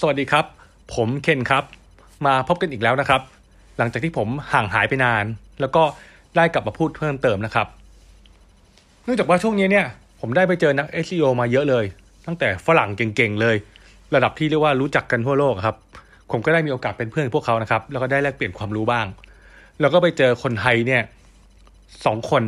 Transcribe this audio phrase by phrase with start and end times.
[0.00, 0.44] สวัสดีครับ
[0.94, 1.64] ผมเคนครับ
[2.26, 3.20] มาพบกันอีกแล้วนะครับ
[3.78, 5.24] หลังจากที่ผมห่างหายไปนาน
[5.60, 5.82] แล้วก็
[6.36, 7.66] ได้กลับมาพูดเพิ่มเติมนะครับ
[9.04, 9.86] เนื่องจากว่าช่วงนี้เนี่ย
[10.20, 11.84] ผมได้ไปเจอนัก SEO มาเยอะเลย
[12.26, 13.56] ตั้งแต่ฝรั่งเก่งๆเลย
[14.14, 15.76] ระดับที่เรียกว่ารู้จักกันทั่วโลกครับ
[16.30, 19.06] ผมก็ได้มีโอกาสเป็นเพื่อนพวกเขานะครับ แล้วก็ได้แลกเปลี่ยนความรู้บ้าง
[19.80, 21.02] แล้วก็ไปเจอคนไทยเนี่ย
[22.06, 22.42] สองคน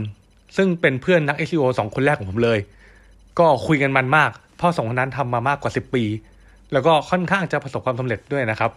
[0.56, 2.58] ซึ่งเป็นเพื่อนนัก SEO สองคนแรกของผมเลย
[3.38, 6.04] ก็คุยกันมันมากเพราะสองคนนั้นทำมามากกว่า 10 ปี
[6.74, 8.70] แล้วก็ค่อนข้างจะประสบความสำเร็จด้วยนะครับ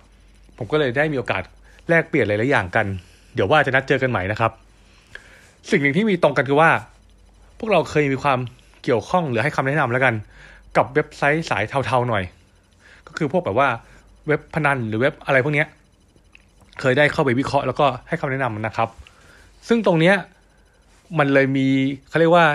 [0.58, 1.44] ผมก็เลยได้มีโอกาส
[1.90, 2.86] แลกเปลี่ยนหลายๆอย่างกัน
[3.34, 4.52] เดี๋ยวว่าจะนัดเจอกันใหม่นะครับ
[5.70, 6.70] สิ่งหนึ่งที่มีตรงกันคือว่า
[7.60, 8.40] พวกเราเคยมีความ
[8.84, 10.14] เกี่ยวข้องหรือให้คำแนะนำแล้วกัน
[10.78, 12.24] กับเว็บไซต์สายเทาๆหน่อย
[13.08, 13.68] ก็คือพวกแบบว่า
[14.27, 15.66] เว็บพนันหรือเว็บอะไรพวกนี้
[16.80, 18.90] เคยได้เข้าไปวิเคราะห์แล้วก็ให้คำแนะนำนะครับ
[19.68, 20.16] ซึ่งตรงเนี้ย
[21.20, 21.68] มันเลยมี
[22.10, 22.46] เขาเรียกว่า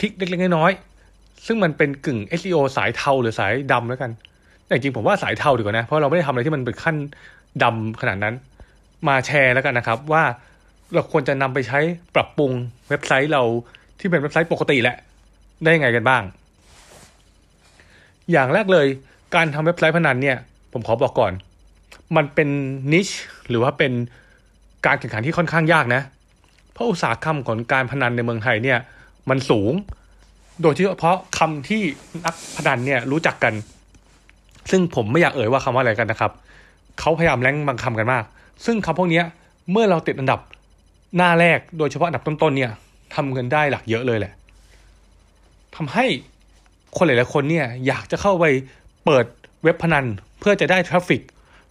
[0.00, 4.10] ทิคเล็กๆน้อยๆซึ่งมันเป็นกึ่ง SEO สายเทาหรือสายดำแล้วกัน
[4.70, 6.96] แต่จริงผมว่าสายเทาดีกว่านะ เพราะเราไม่ได้ทำอะไรที่มันเป็นขั้น
[7.62, 8.34] ดำขนาดนั้น
[9.08, 10.24] มาแชร์แล้วกันนะครับ ว่า
[10.94, 11.78] เราควรจะนำไปใช้
[12.14, 12.52] ปรับปรุง
[12.88, 13.42] เว็บไซต์เรา
[13.98, 14.96] ที่เป็นเว็บไซต์ปกติแหละ
[15.62, 16.22] ได้ยังไงกันบ้าง
[18.32, 18.86] อย่างแรกเลย
[19.34, 20.36] การทำเว็บไซต์พนันเนี่ย
[20.72, 21.32] ผมขอบอกก่อน
[22.16, 22.48] มันเป็น
[22.92, 23.08] นิช
[23.48, 23.92] หรือว่าเป็น
[24.86, 26.02] การแข่งขันที่ค่อนข้างยากนะ
[26.72, 28.78] เพราะอุตสาหกรรมของการพนันในเมืองไทยเนี่ย
[29.30, 29.72] มันสูง
[30.62, 31.82] โดยเฉพาะคำที่
[32.24, 33.54] นักพนันเนี่ยรู้จักกัน
[34.70, 36.32] ซึ่งผมไม่อยากเอ่ยว่าคำว่าอะไรกันนะครับ
[37.00, 38.24] เขาพยายามแรงบางคำกันมาก
[38.64, 39.22] ซึ่งคำพวกนี้
[39.70, 40.40] เมื่อเราติดอันดับ
[41.16, 42.72] หน้าแรกโดยเฉพาะอันดับต้นๆเนี่ย
[43.14, 44.32] ทำเงินได้หลักเยอะเลยแหละ
[45.76, 46.06] ทำให้
[46.96, 48.44] คนหลายๆคนเนี่ยอยากจะเข้าไป
[49.04, 49.24] เปิด
[49.62, 50.04] เว็บพนัน
[50.40, 51.22] เพื่อจะได้ทราฟฟิก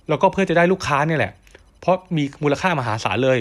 [0.09, 1.33] แล้วก็เพื่อจะได้ลูกค้าเนี่ยแหละ
[1.79, 3.39] เพราะมีมูลค่ามหาศาลเลย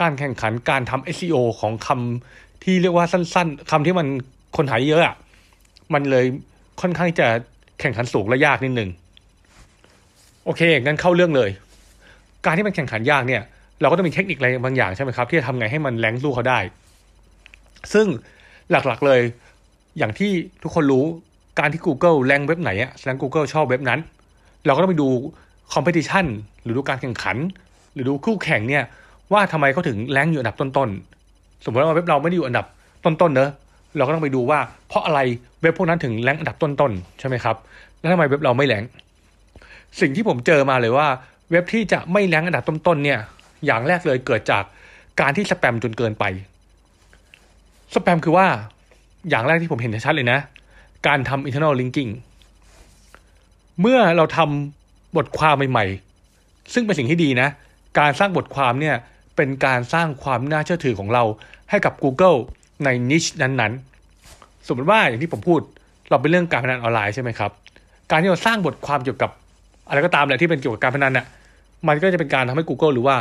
[0.00, 4.06] การแข่งขันการทำ SEO ของคำที่เรียกว่าสั้น ๆคำที่มัน
[4.56, 5.14] คนหายเยอะอะ
[5.94, 6.24] มันเลย
[6.80, 7.26] ค่อนข้างจะ
[7.82, 8.90] แข่งขันสูงและยากนิดนึง
[10.44, 11.50] โอเคงั้นเข้าเรื่องเลย
[12.44, 13.42] การที่มันแข่งขันยากเนี่ย
[13.80, 16.58] เราก็ต้องมีเทคนิคอะไรบางอย่างใช่ไหมครับ ที่จะทำไงให้มันแรงสู้เขาได้
[17.92, 18.06] ซึ่ง
[18.70, 19.20] หลักๆเลย
[19.98, 20.30] อย่างที่
[20.62, 21.04] ทุกคนรู้
[21.58, 24.00] การที่ Google แรงเว็บไหนอะแสดง Google ชอบเว็บนั้น
[24.66, 25.08] เราก็ต้องไปดู
[25.72, 26.24] competition
[26.62, 27.36] หรือดูการแข่งขัน
[27.92, 28.84] หรือดูคู่แข่งเนี่ย
[29.32, 32.66] ว่าทำไมเขาถึง rank อยู่อันดับต้นๆ สมมติว่าเว็บเราไม่ได้อยู่อันดับ
[33.04, 33.50] ต้นๆเนอะ
[33.96, 34.58] เราก็ต้องไปดูว่า
[34.88, 35.20] เพราะอะไร
[35.60, 37.56] เว็บพวกนั้นถึง rank อันดับต้นๆใช่ไหมครับ
[37.98, 38.84] แล้วทำไมเว็บเราไม่ rank
[40.00, 41.06] สิ่งที่ผมเจอมาเลยว่า
[41.50, 43.20] เว็บที่จะไม่ rank อันดับต้นๆเนี่ย
[43.66, 44.64] อย่างแรกเลยเกิดจาก
[45.20, 46.24] การที่สแปมจนเกินไป
[47.94, 48.46] สแปมคือว่า
[49.28, 50.38] อย่างแรกที่ผมเห็นชัดเลยนะ
[51.06, 52.10] การทำ internal linking
[53.80, 57.48] เมื่อเราทำบทความใหม่ๆ ซึ่งเป็นสิ่งที่ดีนะ
[57.98, 58.96] การสร้างบทความเนี่ย
[59.36, 61.24] เป็นการสร้างความน่าเชื่อถือของเรา
[61.70, 62.38] ให้กับ Google
[62.84, 65.60] ในนิชนั้นๆ สมมติว่าอย่างที่ผมพูด
[66.10, 67.50] เราเป็นเรื่องการพนันออนไลน์ใช่ไหมครับ
[68.10, 69.30] การที่เราสร้างบทความเกี่ยวกับ
[69.88, 71.26] อะไรก็ตามแหละที่เป็นเกี่ยวกับการพนันน่ะ
[71.88, 73.18] มันก็จะเป็นการทำให้ Google รู้ว่า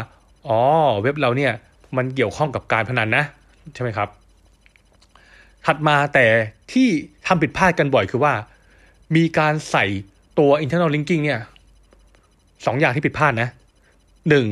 [0.48, 0.60] อ๋อ
[1.02, 1.52] เว็บเราเนี่ย
[1.98, 3.24] มันเกี่ยวข้องกับการพนันนะ
[3.74, 4.10] ใช่ไหมครับ
[5.66, 6.26] ถัดมาแต่
[6.72, 6.88] ที่
[7.28, 8.34] ทำผิดพลาดกันบ่อยคือว่า
[9.16, 9.86] มีการใส่
[10.40, 11.40] ตัว internal linking เนี่ย
[12.66, 13.50] สองอย่างที่ผิดพลาดนะ
[14.30, 14.46] หนึ่ง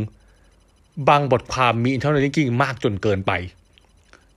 [1.10, 3.32] บางบทความมี internal linking มากจนเกินไป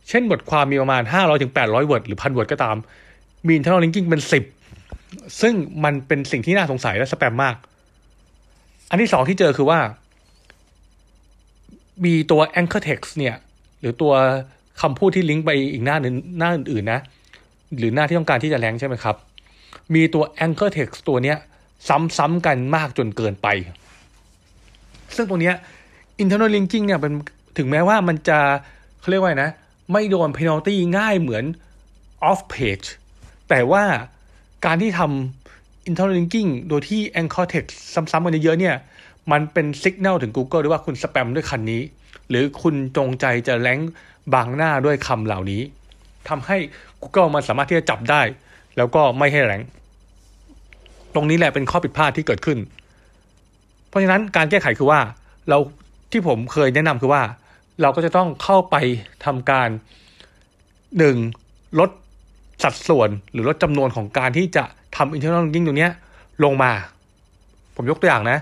[0.09, 2.77] เช่นบทความมีประมาณ 500ถึง800 word หรือพัน word ก็ตาม
[3.47, 4.23] มี internal linking เป็น
[4.81, 5.55] 10 ซึ่ง
[5.85, 7.55] มันเป็นสิ่งที่น่าสงสัยและสแปมมาก
[8.91, 9.81] อันที่สองที่เจอคือว่า
[12.05, 13.37] มีตัว anchor text เนี่ย
[13.81, 14.13] หรือตัว
[14.81, 17.01] คำพูดที่ลิงก์ไปอีกหน้าหนึ่งหน้าอื่นๆนะ
[17.79, 19.17] หรือหน้าที่ต้องการที่จะแรงใช่ไหมครับ
[19.95, 21.37] มีตัว anchor text ตัวเนี้ย
[21.89, 23.49] ซ้ำๆกันมากจนเกินไป
[25.17, 25.55] ซึ่งตรงเนี้ย
[26.23, 27.13] internal linking เนี่ยเป็น
[27.59, 28.39] ถึงแม้ว่ามันจะ
[29.01, 29.51] เขาเรียกว่านะ
[29.93, 31.45] ไม่โดน penalty ง่ายเหมือน
[32.31, 32.87] off page
[33.49, 33.85] แต่ว่า
[34.65, 38.77] การที่ทำ internal linking โดยที่ anchor text ซ้ำๆกันเยอะๆเนี่ย
[39.33, 41.83] มันเป็น signal ถึง Google ด้วยว่าคุณสแปมด้วยคันนี้
[42.29, 43.79] หรือคุณจงใจจะแรง
[44.35, 45.63] บางหน้าด้วยคำเหล่านี้
[46.29, 46.57] ทำให้
[47.03, 48.23] Google มันสามารถที่จะจับได้
[48.77, 49.63] แล้วก็ไม่ให้แรง
[51.15, 52.59] ตรงนี้แหละเป็นข้อผิดพลาดที่เกิดขึ้น
[53.89, 55.01] เพราะฉะนั้นการแก้ไขคือว่า
[55.49, 55.59] เรา
[56.13, 57.23] ที่ผมเคยแนะนำคือว่า
[57.81, 58.77] เราก็จะต้องเข้าไป
[59.25, 59.69] ทำการ
[60.99, 61.17] หนึ่ง
[61.79, 61.91] ลด
[62.63, 64.65] สัดส่วนหรือลดจำนวนของการที่จะ
[64.97, 65.89] ทำ internal linking ตรงนี้
[66.45, 66.73] ลงมา
[67.77, 68.39] ผมยกตัวอย่างนะ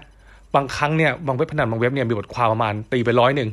[0.55, 3.51] บางครั้งเนี่ยบางเว็บพนันบางเว็บเนี่ยมีบทความประมาณตีไปร้อยหนึ่ง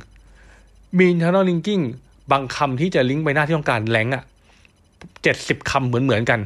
[0.97, 1.83] มี internal linking
[2.31, 4.23] บางคำที่จะลิงก์ไปหน้าที่ต้องการแรงอะ
[5.23, 6.39] เจ็ดสิบคำเหมือนเหมือนกัน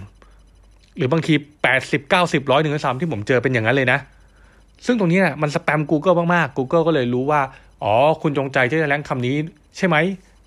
[0.98, 4.00] หรือบางทีแปดสิบเก้าสิบร้อยหนึ่งซ้ำที่ผมเจอเป็นอย่างนั้นเลยนะ
[4.86, 7.42] ซึ่งตรงนี้นี่ยมันสแปม Google มากๆ Google ก็เลยรู้ว่า
[7.84, 9.36] อ๋อ คุณจงใจที่จะแรงคำนี้
[9.78, 9.96] ใช่ไหม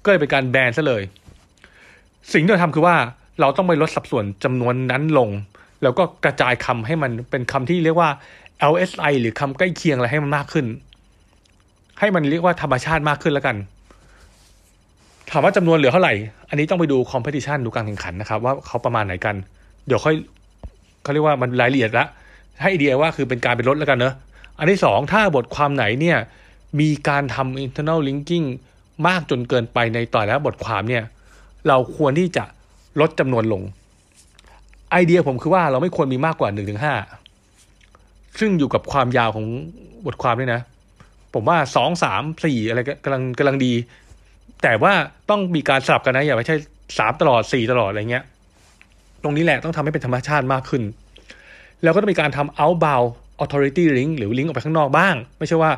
[0.05, 1.03] ก็เลยเป็นการแบนซะเลย
[2.33, 2.97] สิ่งที่เราทำคือว่า
[3.41, 5.29] เราต้องไปลดสัดส่วนจำนวนนั้นลง
[5.83, 8.11] แล้วก็กระจายคำให้มันเป็นคำที่เรียกว่า
[8.73, 10.67] LSI หรือคำใกล้เคียงอะไรให้มันมากขึ้น
[11.99, 13.57] ให้มันเรียกว่าธรรมชาติมากขึ้นแล้วกัน
[15.31, 16.15] ถามว่าจำนวนเหลือเท่าไหร่
[16.49, 19.35] อันนี้ต้องไปดูคอมเพติชันดูการแข่งขันนะครับ ว่าเขาประมาณไหนกัน
[19.87, 20.15] เดี๋ยวค่อย
[21.03, 22.07] เขาเรียกว่ามันรายละเอียดละ
[22.61, 24.15] ให้ไอเดียว่าคือเป็นการเป็นลดแล้วกันเนอะ
[24.59, 26.19] อันที่สองถ้าบทความไหนเนี่ย
[26.81, 28.47] มีการทำ internal linking
[29.07, 31.03] มากจนเกินไปในต่อแล้วบทความเนี่ย
[31.69, 32.45] เราควรที่จะ
[33.01, 33.63] ลดจำนวนลง
[34.91, 36.95] ไอเดียผมคือว่าเราไม่ควรมีมากกว่าหนึ่งถึงห้า
[38.41, 39.47] ซึ่งอยู่กับความยาวของ
[40.07, 40.61] บทความด้วยนะ
[41.35, 43.73] ผมว่าสองสามสี่อะไรกำลังกำลังดี
[44.63, 44.93] แต่ว่า
[45.31, 46.57] ต้องมีการสลับกันนะ อย่าไม่ใช่
[46.99, 48.25] สามตลอดสี่ตลอดอะไรเงี้ย
[49.23, 50.83] ตรงนี้แหละต้องทำให้เป็นธรรมชาติมากขึ้น
[51.83, 53.09] แล้วก็ต้องมีการทำ outbound
[53.43, 55.71] authority link หรือลิงก์ออกไปข้างนอกบ้าง ไม่ใช่ว่า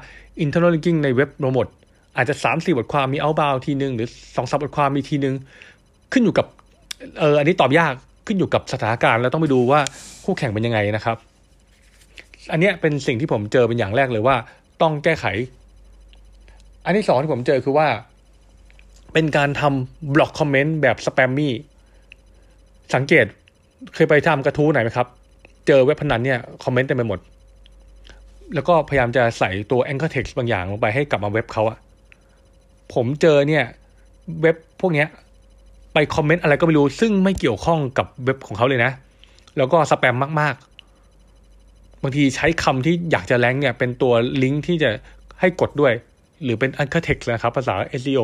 [0.45, 1.67] internal linking ในเว็บโปรโมท
[2.17, 5.35] อาจจะสามสี่บทความมี outbound ทีหนึ่งหรือสองสามบทความมีทีหนึ่ง
[6.13, 6.47] ขึ้นอยู่กับ
[7.19, 7.93] เอออันนี้ตอบยาก
[8.27, 9.81] ขึ้นอยู่กับสถานการณ์แล้วต้องไปดูว่า
[10.25, 11.17] คู่แข่งเป็นยังไงนะครับ
[12.53, 14.37] อันนี้เป็นสิ่งที่ผมเจอเป็นอย่างแรกเลยว่า
[14.83, 15.25] ต้องแก้ไข
[16.85, 17.89] อันที่สองที่ผมเจอคือว่า
[19.13, 21.53] เป็นการทำบล็อกคอมเมนต์แบบสแปมมี่
[22.95, 23.27] สังเกต
[23.95, 25.07] เคยไปทำกระทู้ไหนไหมครับ
[25.67, 27.19] เจอเว็บพนันเนี่ยคอมเมนต์เต็มไปหมด
[28.55, 31.79] แล้วก็พยายามจะใส่ตัว anchor text บางอย่างลงไปให้กลับมาเว็บเขาอะ
[32.95, 33.65] ผมเจอเนี่ย
[34.41, 35.09] เว็บพวกเนี้ย
[35.95, 38.93] ไปคอมเมนต์อะไรก็ไม่รู้ ซึ่งไม่เกี่ยวข้องกับเว็บของเขาเลยนะ
[39.57, 44.13] แล้วก็สแปมมากๆ บางทีใช้คำที่อยากจะแรงเนี่ย เป็นตัว
[44.43, 44.91] ลิงก์ที่จะ
[45.41, 45.93] ให้กดด้วย
[46.45, 48.23] หรือเป็น anchor text นะครับ ภาษา SEO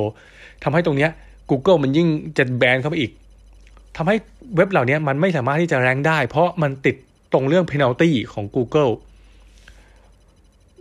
[0.65, 1.11] ทำให้ตรงเนี้ย
[1.51, 2.09] Google มันยิ่ง
[2.39, 3.13] จะแบนเข้าไปอีก
[3.97, 4.17] ทำให้
[4.57, 6.97] เว็บเหล่านี้มันไม่สามารถที่จะแรงได้ เพราะมันติด
[7.33, 8.93] ตรงเรื่อง penalty ของ Google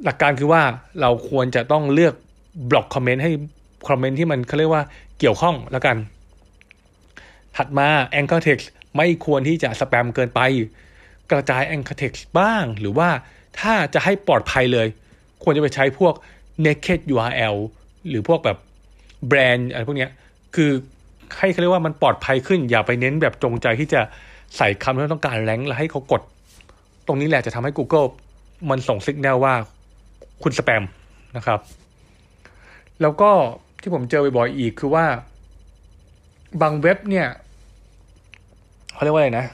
[0.03, 0.62] หลักการคือว่า
[1.01, 2.13] เราควรจะต้องเลือก
[2.69, 3.31] บล็อกคอมเมนต์ให้
[3.88, 4.83] คอมเมนต์ที่มันเขาเรียกว่า
[5.19, 5.98] เกี่ยวข้องแล้วกัน
[7.56, 7.88] ถัดมา
[8.19, 8.65] anchor text
[8.98, 10.39] ไม่ควรที่จะสแปมเกินไป
[11.31, 13.09] กระจาย anchor text บ้าง หรือว่า
[13.59, 14.88] ถ้าจะให้ปลอดภัยเลย
[15.44, 16.13] ควรจะไปใช้พวก
[16.65, 17.56] naked URL
[18.09, 18.57] หรือพวกแบบ
[19.27, 20.07] แบรนด์อะไรพวกนี้
[20.56, 20.71] คือ
[21.38, 24.01] ให้เขาเรียกว่ามันปลอดภัยขึ้น อย่าไปเน้นแบบจงใจที่จะ
[24.57, 26.21] ใส่คำที่ต้องการแรงแล้วให้เขากด
[27.07, 28.07] ตรงนี้แหละจะทำให้ Google
[28.69, 29.54] มันส่งสัญญาณว่า
[30.43, 30.83] คุณสแปม
[31.35, 31.59] นะครับ
[33.01, 33.31] แล้วก็
[33.81, 35.05] ที่ผมเจอบ่อยๆอีกคือว่า
[36.61, 37.27] บางเว็บเนี่ย
[38.93, 39.45] เขาเรียกว่าอะไรนะ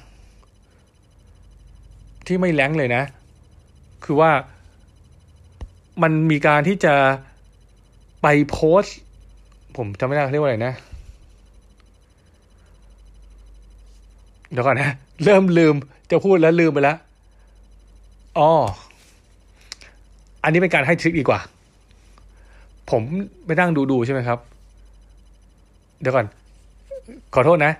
[2.28, 3.04] ที่ไม่แรงเลยนะ
[4.06, 4.32] คือว่า
[6.04, 6.94] มันมีการที่จะ
[8.22, 8.84] ไปโพส
[9.78, 10.74] ผมจำไม่ได้เขาเรียกว่าอะไรนะ
[14.52, 14.90] เดี๋ยวก่อนนะ
[15.24, 15.76] เริ่มลืม
[16.12, 16.98] จะพูดแล้วลืมไปแล้ว
[18.40, 18.52] อ๋อ
[20.48, 21.40] อันนี้เป็นการให้ทริคดีกว่า
[22.92, 23.02] ผม
[23.46, 24.40] ไปนั่งดูดูใช่ไหมครับ
[26.02, 26.26] เดี๋ยวก่อน
[27.34, 27.74] ขอโทษนะ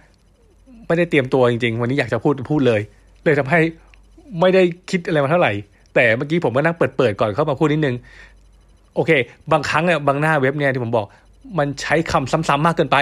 [0.88, 2.82] ไม่ได้เตรียมตัวจริง ๆ วันนี้อยากจะพูดพูดเลย
[3.24, 3.60] เลยทำให้
[4.40, 5.52] ไม่ได้คิดอะไรมาเท่าไหร่
[5.96, 7.96] แต่เมื่อกี้ผมก็นั่งเปิดเปิดก่อนเข้ามาพูดนิดนึง
[8.96, 9.12] โอเค
[9.52, 11.06] บางครั้งเนี่ยบางหน้าเว็บเนี่ยที่ผมบอก
[11.58, 12.98] มันใช้คำซ้ำๆมากเกินไป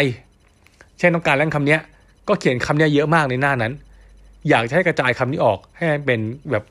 [1.00, 1.80] เช่นต้องการแรงคำเนี้ย
[2.28, 3.74] ก็เขียนคำเนี้ยเยอะมากในหน้านั้น
[4.50, 6.20] อยากให้กระจายคำนี้ออกให้เป็น
[6.52, 6.64] แบบ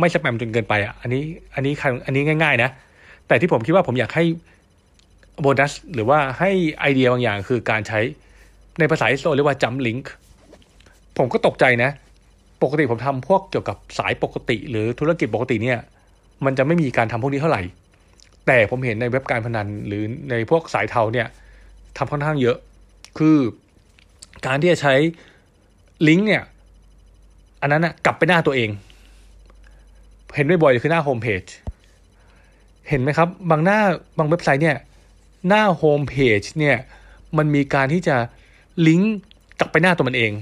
[0.00, 1.22] ไม่สแปมจนเกินไปอะอันนี้
[1.54, 1.72] อันนี้
[2.06, 2.70] อันนี้ง่าย ๆ นะ
[3.28, 4.24] แต่ที่ผมคิดว่าผมอยากให้
[5.40, 6.50] โบนัสหรือว่าให้
[6.80, 8.00] ไอเดียบางอย่างคือการใช้
[8.78, 10.12] ในภาษาอิสโซเรียกว่าจัมลิงก์
[11.16, 11.90] ผมก็ตกใจนะ
[12.62, 15.78] ปกติผมทำพวกเกี่ยวกับสายปกติ หรือธุรกิจปกติเนี่ย
[16.44, 17.62] มันจะไม่มีการทำพวกนี้เท่าไหร่
[18.46, 21.26] แต่ผมเห็นในเว็บการพนันหรือในพวกสายเทาเนี่ย
[21.96, 22.56] ทำค่อนข้างเยอะ
[23.18, 23.36] คือ
[24.46, 24.94] การที่จะใช้
[26.08, 26.42] ลิงก์เนี่ย
[27.60, 28.70] อันนั้นนะกลับไปหน้าตัวเอง
[30.34, 31.44] เห็นบ่อยๆคือหน้าโฮมเพจ
[32.88, 33.78] เห็นไหมครับ บางหน้า
[34.18, 34.76] บางเว็บไซต์เนี่ย
[35.48, 36.76] หน้าโฮมเพจเนี่ย
[37.38, 38.16] มันมีการที่จะ
[38.86, 39.16] ลิงก์
[39.58, 40.32] กลับไปหน้าตัวมันเอง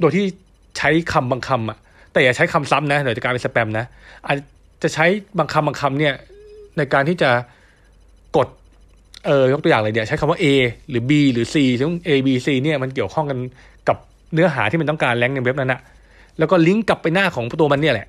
[0.00, 0.24] โดยที่
[0.78, 1.78] ใช้คำบางคำอะ
[2.12, 3.86] แต่อย่าใช้คำซ้ำนะเดี๋ยวจะกลายเป็นสแปมนะ
[4.26, 4.36] อาจ
[4.82, 5.06] จะใช้
[5.38, 6.14] บางคำบางคำเนี่ย
[6.76, 7.30] ในการที่จะ
[8.36, 8.48] กด
[9.26, 10.46] เออยกตัวอย่างเลยเนี่ยใช้คำว่า A
[10.88, 13.38] หรือ B หรือ C ซึ่ง A B C เนี่ยมันเกี่ยวข้องกัน
[13.88, 13.96] กับ
[14.32, 15.80] เนื้อหาที่มันต้องการแรงในเว็บนั้นอะ
[16.38, 18.06] แล้วก็ลิงก์กลับไปหน้าของตัวมันเนี่ยแหละ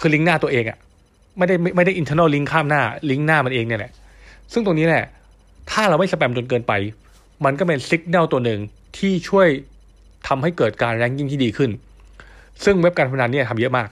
[0.00, 0.78] คือลิงก์หน้าตัวเองอะ่ะ
[1.38, 3.92] ไม่ได้ไม่ได้ internal ลิงก์ข้ามหน้า ลิงก์หน้ามันเองเนี่ยแหละ
[4.52, 5.04] ซึ่งตรงนี้แหละ
[5.70, 6.72] ถ้าเราไม่สแปมจนเกินไป
[7.44, 8.60] มันก็เป็นสัญญาณตัวหนึ่ง
[8.98, 9.48] ที่ช่วย
[10.28, 11.70] ทำให้เกิดการแรงกิ้งที่ดีขึ้น
[12.64, 13.88] ซึ่งเว็บการพนันเนี่ยทำเยอะมาก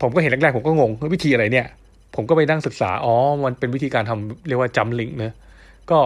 [0.00, 1.66] ผมก็เห็นแรกๆผมก็งงวิธีอะไรเนี่ย
[2.14, 5.34] ผมก็ไปนั่งศึกษา อ๋อ มันเป็นวิธีการทำเรียกว่าจัมลิงก์เนะ
[5.90, 5.98] ก็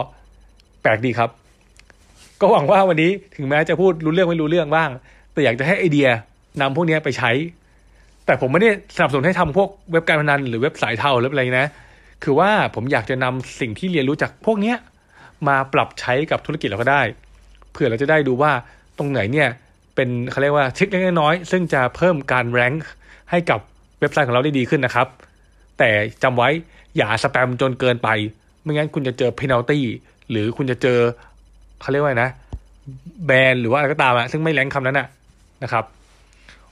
[0.81, 1.29] แปลกดีครับ
[2.41, 4.89] ก็หวังว่าวันนี้ถึงแม้จะพูดรู้เรื่องไม่รู้เรื่องบ้าง
[5.31, 6.07] แต่อยากจะให้ไอเดีย
[6.61, 7.31] นำพวกนี้ไปใช้
[8.27, 11.67] แต่ผมไม่ได้สนับสนุนให้ทำพวกเว็บการพนันหรือเว็บสายเทาหรืออะไรนะ
[12.23, 14.77] คือว่าผมอยากจะนำสิ่งที่เรียนรู้จากพวกเนี้ย
[15.47, 17.01] มาปรับใช้กับธุรกิจเราก็ได้
[17.71, 18.51] เพื่อเราจะได้ดูว่า
[18.97, 19.49] ตรงไหนเนี่ย
[19.95, 22.83] เป็นเขาเรียกว่าทริคเล็กน้อยซึ่งจะเพิ่มการแรงค์
[23.31, 23.59] ให้กับ
[23.99, 25.07] เว็บไซต์ของเราได้ดีขึ้นนะครับ
[25.77, 25.89] แต่
[26.23, 26.49] จำไว้
[26.97, 28.09] อย่าสแปมจนเกินไป
[28.61, 29.83] ไม่งั้นคุณจะเจอเพนัลตี้
[30.29, 30.99] หรือคุณจะเจอ
[31.81, 32.29] เขาเรียกว่านะ
[33.25, 35.07] แบนหรือว่าอะไรก็ตามอะซึ่งไม่แรงค์คำนั้นอะ
[35.63, 35.83] นะครับ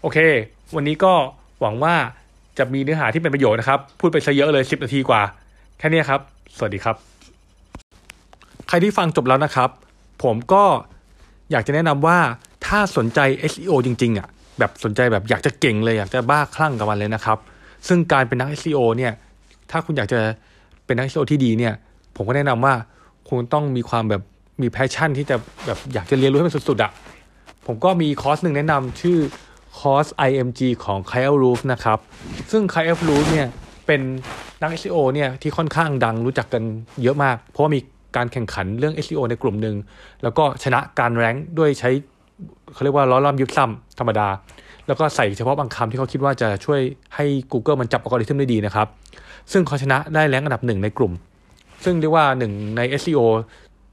[0.02, 0.18] โอเค
[0.76, 1.14] วันนี้ก็
[1.62, 1.96] หวังว่า
[2.58, 5.22] จะมีเนื้อหาที่เป็นประโยชน์นะครับ พูดไปซะเยอะเลย 10 นาทีกว่า
[5.78, 6.22] แค่นี้ครับ
[6.58, 6.96] สวัสดีครับ
[8.68, 9.70] ใครที่ฟังจบแล้วนะครับ
[10.24, 10.64] ผมก็
[11.52, 12.18] อยากจะแนะนำว่า
[12.66, 13.20] ถ้าสนใจ
[13.52, 14.28] SEO จริงๆอะ
[14.60, 17.38] แบบสนใจแบบอยากจะเก่งเลยอยากจะบ้าคลั่งกับมันเลยนะครับ
[17.88, 19.14] ซึ่งการเป็นนัก SEO เนี่ย
[19.72, 20.20] ถ้าคุณอยากจะ
[20.86, 21.74] เป็นนัก SEO ที่ดีเนี่ย
[22.16, 22.74] ผมก็แนะนำว่า
[23.30, 24.22] คุณต้องมีความแบบ
[24.62, 25.36] มี passion ที่จะ
[25.66, 26.92] แบบอยากจะเรียนรู้ให้มันสุดๆอะ
[27.68, 29.18] ผมก็มีคอร์สหนึ่งแนะนำชื่อ
[29.78, 32.00] คอร์ส IMG ของ Kyle Roof นะครับ
[32.52, 33.48] ซึ่ง Kyle Roof เนี่ย
[33.86, 34.02] เป็น
[34.62, 36.64] นัก SEO เนี่ยที่ค่อนข้างดังรู้จักกัน
[37.02, 37.80] เยอะมาก เพราะว่ามี
[38.16, 39.76] การแข่งขันเรื่อง SEO ในกลุ่มหนึ่ง
[40.24, 41.90] แล้วก็ชนะการแรงด้วยใช้
[42.74, 44.28] เขาเรียกว่าล้อล่อมยุบซ้ำธรรมดา
[44.88, 46.82] แล้วก็ใส่เฉพาะบางคำที่เขาคิดว่าจะช่วย
[47.16, 48.88] ให้ Google มันจับอัลกอริทึมได้ดีนะครับ
[49.52, 51.12] ซึ่งเขาชนะได้แรงอันดับหนึ่งในกลุ่ม
[51.84, 53.22] ซึ่งเรียกว่าหนึ่งใน SEO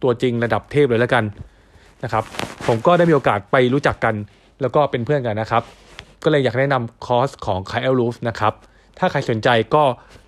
[0.03, 1.25] ตัวจริงระดับเทพเลยแล้วกัน
[2.05, 2.25] นะครับ
[2.67, 4.15] ผมก็ได้มีโอกาสไปรู้จักกัน
[4.63, 5.63] แล้วก็เป็นเพื่อนกันนะครับ
[6.25, 8.53] ก็เลยอยากแนะนำคอร์สของ k y l Roof นะครับ
[8.99, 9.85] ถ้าใครสนใจก็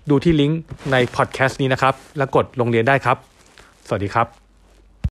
[0.09, 0.61] ดูที่ลิงก์
[0.91, 3.17] ในพอดแคสต์นี้นะครับ แล้วกดลงเรียนได้ครับ
[3.87, 4.44] สวัสดีครับ